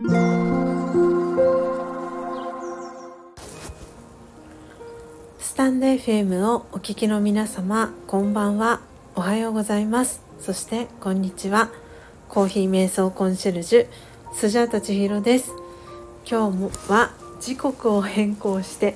[0.00, 0.04] ス
[5.56, 8.80] タンド FM をお聞きの皆様こんばんは。
[9.16, 10.22] おはようございます。
[10.38, 11.72] そしてこんにちは。
[12.28, 13.88] コーヒー瞑想コンシェルジュ
[14.32, 15.50] スジャータ千尋です。
[16.30, 17.10] 今日もは
[17.40, 18.94] 時刻を変更して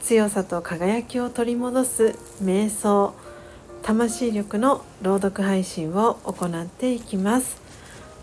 [0.00, 3.16] 強さと輝きを取り戻す瞑想
[3.82, 7.65] 魂力の朗読配信を行っていきます。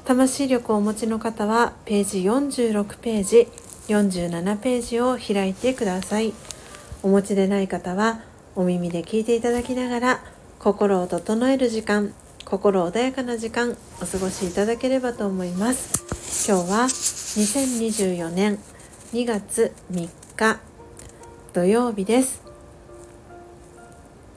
[0.05, 3.47] 魂力をお持ちの方はページ46ページ
[3.87, 6.33] 47ページを開いてください。
[7.03, 8.19] お持ちでない方は
[8.55, 10.23] お耳で聞いていただきながら
[10.59, 12.13] 心を整える時間
[12.43, 16.03] 心穏やかな時間お過ごしいただければと思います。
[16.49, 18.59] 今日は2024年
[19.13, 20.59] 2月3日
[21.53, 22.43] 土曜日です。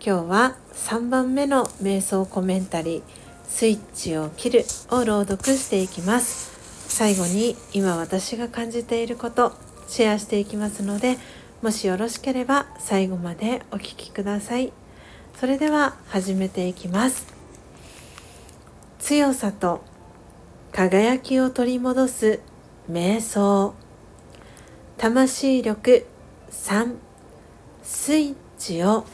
[0.01, 6.57] 今日は3番目の瞑想コメンタリースイッチを切るを朗読していきます。
[6.89, 9.53] 最後に今私が感じていること
[9.89, 11.19] シェアしていきますので
[11.63, 14.73] もしよろしければ最後までお聴きください。
[15.39, 17.27] それでは始めていきます。
[18.99, 19.83] 強さと
[20.73, 22.41] 輝きを取り戻す
[22.91, 23.75] 瞑想。
[24.99, 26.07] 魂力
[26.51, 26.97] 3
[27.83, 29.05] スイッチを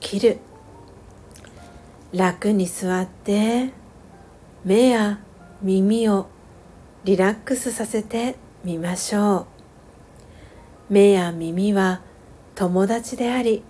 [0.00, 0.38] 切る。
[2.12, 3.79] 楽に座って。
[4.62, 5.20] 目や
[5.62, 6.26] 耳を
[7.04, 9.46] リラックスさせてみましょ
[10.90, 10.92] う。
[10.92, 12.02] 目や耳は
[12.54, 13.62] 友達であり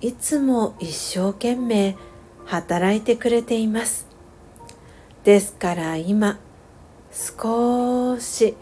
[0.00, 1.94] いつも一生懸命
[2.46, 4.06] 働いてくれています。
[5.24, 6.38] ですから今
[7.12, 8.56] 少し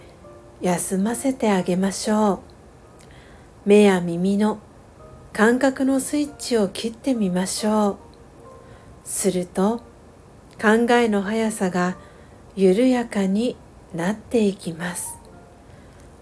[0.61, 2.39] 休ませてあげましょう。
[3.67, 4.59] 目や耳の
[5.33, 7.97] 感覚のスイッチを切ってみましょう。
[9.05, 9.81] すると
[10.61, 11.97] 考えの速さが
[12.57, 13.57] 緩やかに
[13.95, 15.19] なっていきます。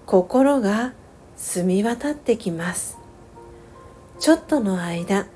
[0.07, 0.93] 心が
[1.37, 2.99] 澄み渡ってきます。
[4.19, 5.27] ちょっとの間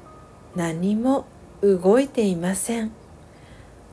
[0.54, 1.26] 何も
[1.62, 2.92] 動いていません。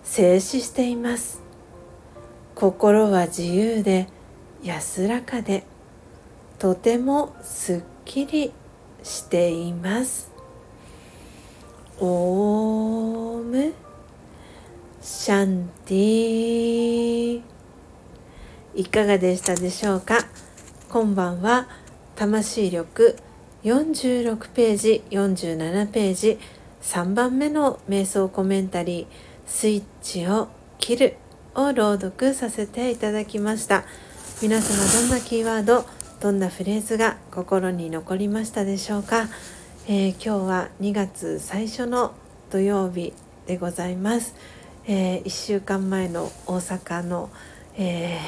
[0.03, 1.41] 静止しています。
[2.55, 4.07] 心は自由で
[4.63, 5.63] 安らかで
[6.57, 8.51] とてもすっきり
[9.03, 10.31] しています。
[11.99, 13.84] オーム。
[15.07, 17.41] シャンティ
[18.73, 20.17] いかがでしたでしょうか？
[20.89, 21.67] 今晩は
[22.15, 23.15] 魂力
[23.63, 26.39] 46ページ47ページ
[26.81, 29.05] 3番目の瞑想コメンタリー
[29.45, 30.47] スイッチを
[30.79, 31.17] 切る
[31.53, 33.83] を朗読させていただきました。
[34.41, 35.85] 皆様どんなキーワード
[36.19, 39.27] どんなフレーズが心に残りましたでしょうか？
[39.87, 42.15] えー、今日は2月最初の
[42.49, 43.13] 土曜日
[43.45, 44.33] でございます、
[44.87, 47.31] えー、1週間前の大阪の、
[47.75, 48.19] え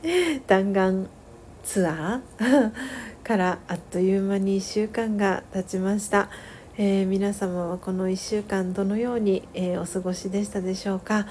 [0.00, 1.08] ー、 弾丸
[1.64, 2.72] ツアー
[3.24, 6.30] からあっという間に1週間が経ちました、
[6.78, 11.26] えー、皆様はこの1週間どのように、えお過ごしでしたでしょうか。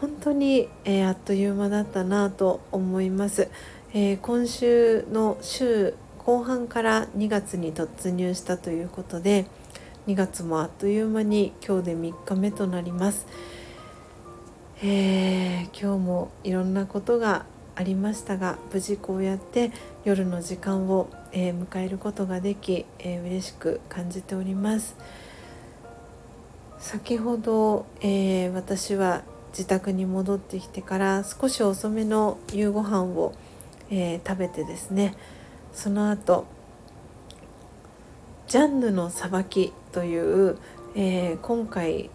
[0.00, 3.48] 本当に、えあっという間だったなと思います、
[3.94, 9.46] え今週の週後半から2月に突入したということで
[10.06, 13.26] 2月もあっという間に今日で3日目となります、
[14.82, 17.46] えー、今日もいろんなことが
[17.76, 19.70] ありましたが無事こうやって
[20.04, 24.96] 夜の時間を、えー、迎えることができ、えー、嬉しく感じております。
[26.78, 33.34] 先ほど、えー、私は自宅に戻ってきてから少し遅めの夕ご飯を、
[33.88, 35.14] え、食べてですね
[35.72, 36.44] その後
[38.52, 40.58] ジャンヌの裁きという、
[40.94, 42.10] えー、今回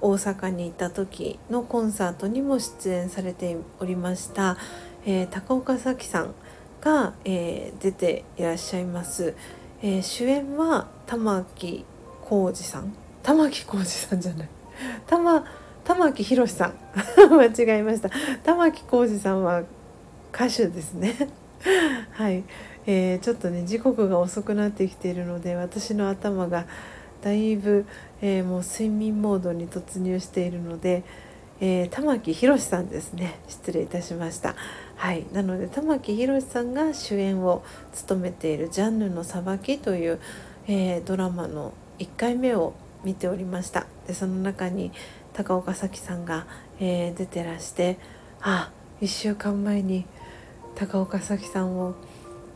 [0.00, 4.56] 大阪に行った時のコンサートにも出演されておりました、
[5.06, 6.34] えー、高岡早紀さん
[6.80, 9.36] が、えー、出ていらっしゃいます、
[9.82, 11.84] え主演は玉置
[12.20, 12.92] 浩二さん。
[13.22, 14.48] 玉置浩二さんじゃない。
[15.06, 15.44] 玉
[15.84, 16.74] 玉木宏さん。
[17.30, 18.10] 間違えました。
[18.42, 19.62] 玉置浩二さんは
[20.34, 21.14] 歌手ですね。
[22.10, 22.42] はい、
[22.86, 26.66] えー、ちょっとね時刻が遅くなってきているので私の頭が
[27.22, 27.86] だいぶ、
[28.20, 31.04] えー、もう睡眠モードに突入しているので、
[31.60, 33.40] えー、玉木宏さんですね。
[33.48, 34.54] 失礼いたしました。
[34.96, 35.24] はい。
[35.32, 37.64] なので玉木宏さんが主演を
[37.94, 40.20] 務めている「ジャンヌの裁き」という、
[40.66, 43.86] えー、ドラマの1回目を見ておりました。
[44.06, 44.92] でその中に
[45.32, 46.46] 高岡早紀さんが、
[46.78, 47.98] えー、出てらして
[48.42, 48.70] あ
[49.00, 50.04] 1週間前に
[50.76, 51.94] 「高岡早紀さんを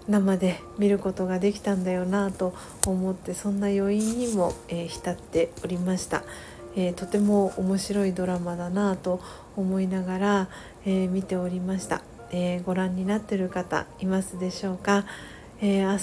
[0.08, 2.54] 生で見ることができたんだよなと
[2.86, 6.24] 思ってそんな余韻にも、えー、浸っておりました、
[6.76, 9.20] えー、とても面白いドラマだなと
[9.56, 10.48] 思いながら、
[10.86, 12.02] えー、見ておりました。
[12.30, 15.04] え、ご覧になってる方いますでしょうか、
[15.60, 16.00] え、明日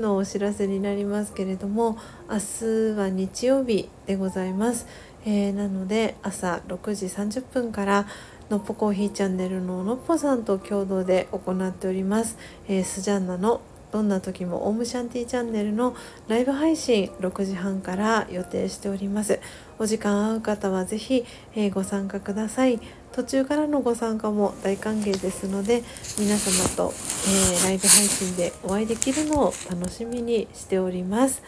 [0.00, 4.86] のお知らせになりますけれども明日は日曜日でございます、
[5.24, 8.06] え、なので朝6時30分から
[8.50, 13.60] のっぽコーヒーチャンネルののっぽさんと共同で行っております、えー、スジャンナの
[13.92, 15.96] どんな時もオームシャンティチャンネルの
[16.28, 19.40] ライブ配信6時半から予定しております。
[19.78, 21.24] お時間合う方はぜひ、
[21.54, 22.80] えー、ご参加ください。
[23.12, 25.82] 途中からのご参加も大歓迎ですので
[26.18, 31.42] 皆様と、えー、ライブ配信でお会いできるのを楽しみにしております。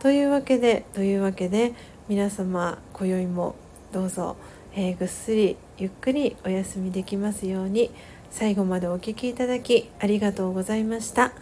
[0.00, 1.72] というわけでというわけで
[2.08, 3.54] 皆様今宵も
[3.92, 4.36] どうぞ、
[4.74, 7.90] えー、ぐっすりゆっくりお休みできますように
[8.30, 11.32] 最後までお聴きいただきありがとうございました。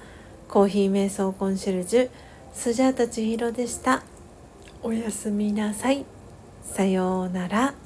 [0.48, 2.10] コーヒー瞑想コンシェルジュ
[2.52, 4.02] スジャータ千尋でした。
[4.82, 6.04] おやすみなさい。
[6.62, 7.85] さようなら。